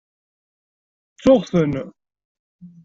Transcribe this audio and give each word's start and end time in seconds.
Ttuɣ-ten. 1.13 1.73